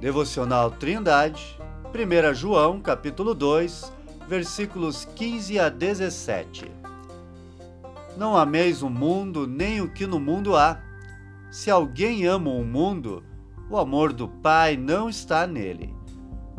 Devocional 0.00 0.70
Trindade, 0.70 1.58
1 1.94 2.32
João, 2.32 2.80
capítulo 2.80 3.34
2, 3.34 3.92
versículos 4.26 5.04
15 5.14 5.58
a 5.58 5.68
17. 5.68 6.72
Não 8.16 8.34
ameis 8.34 8.80
o 8.80 8.88
mundo, 8.88 9.46
nem 9.46 9.82
o 9.82 9.92
que 9.92 10.06
no 10.06 10.18
mundo 10.18 10.56
há. 10.56 10.80
Se 11.50 11.70
alguém 11.70 12.24
ama 12.24 12.48
o 12.48 12.64
mundo, 12.64 13.22
o 13.68 13.76
amor 13.76 14.14
do 14.14 14.26
Pai 14.26 14.74
não 14.74 15.10
está 15.10 15.46
nele. 15.46 15.94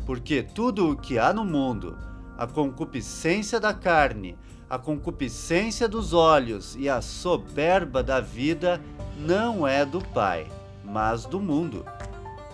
Porque 0.06 0.44
tudo 0.44 0.92
o 0.92 0.96
que 0.96 1.18
há 1.18 1.34
no 1.34 1.44
mundo, 1.44 1.98
a 2.38 2.46
concupiscência 2.46 3.60
da 3.60 3.74
carne, 3.74 4.38
a 4.70 4.78
concupiscência 4.78 5.88
dos 5.88 6.14
olhos 6.14 6.76
e 6.76 6.88
a 6.88 7.02
soberba 7.02 8.04
da 8.04 8.20
vida, 8.20 8.80
não 9.18 9.66
é 9.68 9.84
do 9.84 10.00
Pai, 10.00 10.46
mas 10.86 11.26
do 11.26 11.40
mundo 11.40 11.84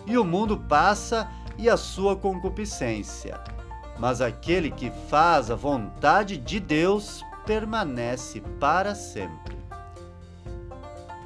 e 0.07 0.17
o 0.17 0.23
mundo 0.23 0.57
passa 0.57 1.29
e 1.57 1.69
a 1.69 1.77
sua 1.77 2.15
concupiscência. 2.15 3.39
Mas 3.99 4.21
aquele 4.21 4.71
que 4.71 4.91
faz 5.09 5.51
a 5.51 5.55
vontade 5.55 6.37
de 6.37 6.59
Deus 6.59 7.23
permanece 7.45 8.41
para 8.59 8.95
sempre. 8.95 9.57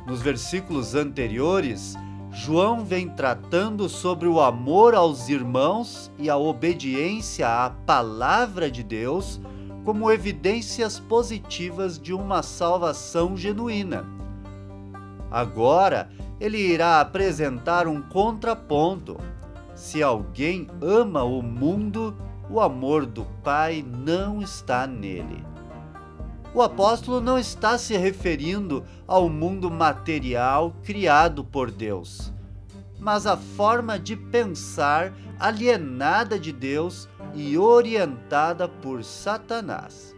Nos 0.05 0.21
versículos 0.21 0.95
anteriores, 0.95 1.95
João 2.31 2.85
vem 2.85 3.09
tratando 3.09 3.89
sobre 3.89 4.27
o 4.27 4.39
amor 4.39 4.95
aos 4.95 5.27
irmãos 5.27 6.09
e 6.17 6.29
a 6.29 6.37
obediência 6.37 7.47
à 7.47 7.69
palavra 7.69 8.71
de 8.71 8.83
Deus 8.83 9.39
como 9.83 10.11
evidências 10.11 10.99
positivas 10.99 11.99
de 11.99 12.13
uma 12.13 12.41
salvação 12.41 13.35
genuína. 13.35 14.05
Agora, 15.29 16.09
ele 16.41 16.57
irá 16.57 16.99
apresentar 16.99 17.87
um 17.87 18.01
contraponto. 18.01 19.15
Se 19.75 20.01
alguém 20.01 20.67
ama 20.81 21.23
o 21.23 21.39
mundo, 21.39 22.17
o 22.49 22.59
amor 22.59 23.05
do 23.05 23.25
Pai 23.43 23.85
não 23.87 24.41
está 24.41 24.87
nele. 24.87 25.45
O 26.51 26.63
apóstolo 26.63 27.21
não 27.21 27.37
está 27.37 27.77
se 27.77 27.95
referindo 27.95 28.83
ao 29.07 29.29
mundo 29.29 29.69
material 29.69 30.73
criado 30.83 31.43
por 31.43 31.69
Deus, 31.69 32.33
mas 32.99 33.27
à 33.27 33.37
forma 33.37 33.99
de 33.99 34.15
pensar 34.15 35.13
alienada 35.39 36.39
de 36.39 36.51
Deus 36.51 37.07
e 37.35 37.55
orientada 37.55 38.67
por 38.67 39.03
Satanás. 39.03 40.15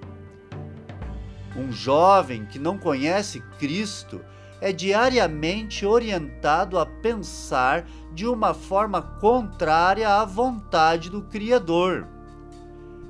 Um 1.57 1.69
jovem 1.69 2.45
que 2.45 2.57
não 2.57 2.77
conhece 2.77 3.41
Cristo 3.59 4.21
é 4.63 4.71
diariamente 4.71 5.85
orientado 5.85 6.79
a 6.79 6.85
pensar 6.85 7.85
de 8.13 8.25
uma 8.25 8.53
forma 8.53 9.01
contrária 9.01 10.07
à 10.07 10.23
vontade 10.23 11.09
do 11.09 11.21
Criador. 11.23 12.07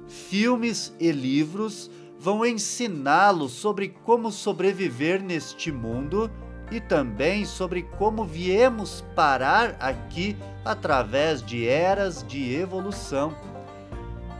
Filmes 0.08 0.92
e 1.00 1.12
livros 1.12 1.92
vão 2.20 2.44
ensiná-lo 2.44 3.48
sobre 3.48 3.90
como 4.04 4.32
sobreviver 4.32 5.22
neste 5.22 5.72
mundo 5.72 6.28
e 6.72 6.82
também 6.82 7.46
sobre 7.46 7.84
como 8.00 8.26
viemos 8.26 9.06
parar 9.16 9.78
aqui 9.80 10.36
através 10.66 11.46
de 11.46 11.68
eras 11.68 12.26
de 12.28 12.52
evolução. 12.56 13.32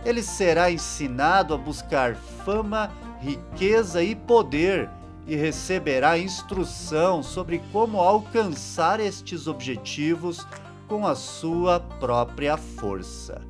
Ele 0.04 0.24
será 0.24 0.72
ensinado 0.72 1.54
a 1.54 1.60
buscar 1.60 2.16
fama, 2.16 2.92
riqueza 3.22 4.02
e 4.02 4.16
poder 4.16 4.90
e 5.26 5.36
receberá 5.36 6.18
instrução 6.18 7.24
sobre 7.24 7.62
como 7.72 8.00
alcançar 8.00 9.00
estes 9.00 9.48
objetivos 9.48 10.46
com 10.88 11.08
a 11.08 11.16
sua 11.16 11.80
própria 11.80 12.58
força. 12.58 13.42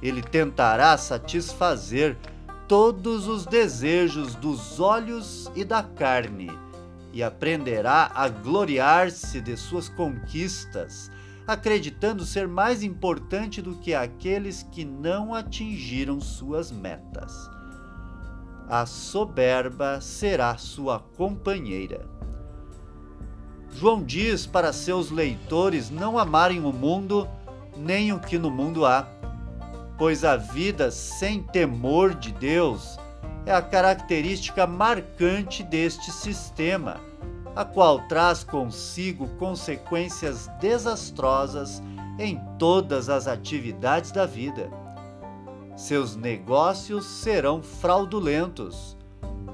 Ele 0.00 0.22
tentará 0.22 0.96
satisfazer 0.96 2.16
todos 2.68 3.26
os 3.26 3.44
desejos 3.44 4.34
dos 4.34 4.78
olhos 4.78 5.50
e 5.54 5.64
da 5.64 5.82
carne 5.82 6.50
e 7.12 7.22
aprenderá 7.22 8.10
a 8.14 8.28
gloriar-se 8.28 9.40
de 9.40 9.56
suas 9.56 9.88
conquistas, 9.88 11.10
acreditando 11.46 12.24
ser 12.24 12.48
mais 12.48 12.82
importante 12.82 13.62
do 13.62 13.76
que 13.76 13.94
aqueles 13.94 14.62
que 14.62 14.84
não 14.84 15.32
atingiram 15.32 16.20
suas 16.20 16.72
metas 16.72 17.32
a 18.68 18.86
soberba 18.86 20.00
será 20.00 20.56
sua 20.56 20.98
companheira. 20.98 22.06
João 23.70 24.02
diz 24.02 24.46
para 24.46 24.72
seus 24.72 25.10
leitores 25.10 25.90
não 25.90 26.18
amarem 26.18 26.64
o 26.64 26.72
mundo 26.72 27.28
nem 27.76 28.12
o 28.12 28.20
que 28.20 28.38
no 28.38 28.50
mundo 28.50 28.86
há, 28.86 29.08
pois 29.98 30.24
a 30.24 30.36
vida 30.36 30.90
sem 30.90 31.42
temor 31.42 32.14
de 32.14 32.32
Deus 32.32 32.98
é 33.44 33.52
a 33.52 33.60
característica 33.60 34.66
marcante 34.66 35.62
deste 35.62 36.10
sistema, 36.10 37.00
a 37.54 37.64
qual 37.64 38.00
traz 38.08 38.44
consigo 38.44 39.28
consequências 39.36 40.48
desastrosas 40.60 41.82
em 42.18 42.40
todas 42.58 43.08
as 43.08 43.26
atividades 43.26 44.12
da 44.12 44.24
vida 44.24 44.83
seus 45.76 46.14
negócios 46.14 47.04
serão 47.04 47.62
fraudulentos, 47.62 48.96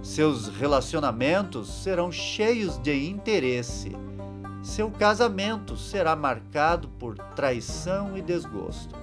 seus 0.03 0.49
relacionamentos 0.49 1.69
serão 1.83 2.13
cheios 2.13 2.79
de 2.79 3.09
interesse, 3.09 3.93
seu 4.63 4.91
casamento 4.91 5.77
será 5.77 6.15
marcado 6.15 6.89
por 6.89 7.17
traição 7.35 8.17
e 8.17 8.23
desgosto. 8.23 8.95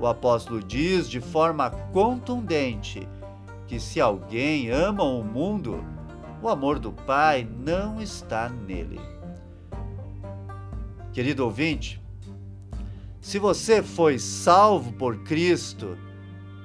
O 0.00 0.06
apóstolo 0.06 0.62
diz 0.62 1.08
de 1.08 1.20
forma 1.20 1.70
contundente 1.92 3.06
que 3.66 3.78
se 3.78 4.00
alguém 4.00 4.70
ama 4.70 5.04
o 5.04 5.22
mundo, 5.22 5.84
o 6.42 6.48
amor 6.48 6.78
do 6.78 6.92
Pai 6.92 7.48
não 7.58 8.00
está 8.00 8.48
nele. 8.48 9.00
Querido 11.12 11.44
ouvinte, 11.44 12.02
se 13.20 13.38
você 13.38 13.82
foi 13.82 14.18
salvo 14.18 14.92
por 14.92 15.18
Cristo, 15.18 15.96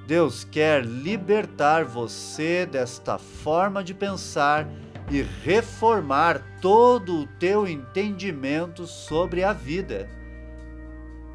Deus 0.09 0.43
quer 0.43 0.83
libertar 0.83 1.85
você 1.85 2.65
desta 2.65 3.19
forma 3.19 3.83
de 3.83 3.93
pensar 3.93 4.67
e 5.11 5.21
reformar 5.21 6.43
todo 6.59 7.15
o 7.15 7.27
teu 7.27 7.67
entendimento 7.67 8.87
sobre 8.87 9.43
a 9.43 9.53
vida. 9.53 10.09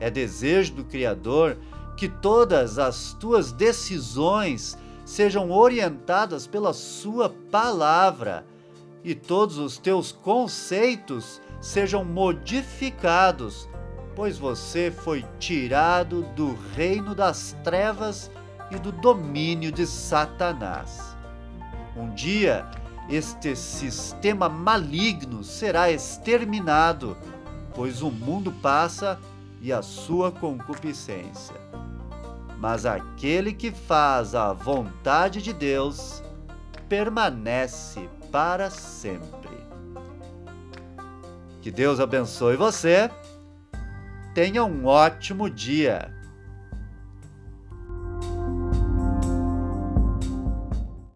É 0.00 0.10
desejo 0.10 0.74
do 0.74 0.84
Criador 0.84 1.56
que 1.96 2.08
todas 2.08 2.76
as 2.76 3.12
tuas 3.12 3.52
decisões 3.52 4.76
sejam 5.04 5.52
orientadas 5.52 6.44
pela 6.44 6.72
Sua 6.72 7.30
palavra 7.52 8.44
e 9.04 9.14
todos 9.14 9.56
os 9.56 9.78
teus 9.78 10.10
conceitos 10.10 11.40
sejam 11.60 12.04
modificados, 12.04 13.68
pois 14.16 14.36
você 14.36 14.90
foi 14.90 15.24
tirado 15.38 16.22
do 16.34 16.58
reino 16.74 17.14
das 17.14 17.56
trevas 17.62 18.32
e 18.70 18.76
do 18.76 18.92
domínio 18.92 19.70
de 19.70 19.86
Satanás. 19.86 21.16
Um 21.96 22.10
dia, 22.10 22.66
este 23.08 23.54
sistema 23.54 24.48
maligno 24.48 25.44
será 25.44 25.90
exterminado, 25.90 27.16
pois 27.74 28.02
o 28.02 28.10
mundo 28.10 28.50
passa 28.50 29.18
e 29.60 29.72
a 29.72 29.82
sua 29.82 30.32
concupiscência. 30.32 31.56
Mas 32.58 32.86
aquele 32.86 33.52
que 33.52 33.70
faz 33.70 34.34
a 34.34 34.52
vontade 34.52 35.42
de 35.42 35.52
Deus 35.52 36.22
permanece 36.88 38.08
para 38.30 38.70
sempre. 38.70 39.54
Que 41.60 41.70
Deus 41.70 42.00
abençoe 42.00 42.56
você. 42.56 43.10
Tenha 44.34 44.64
um 44.64 44.86
ótimo 44.86 45.48
dia. 45.48 46.12